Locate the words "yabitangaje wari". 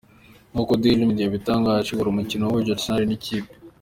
1.23-2.09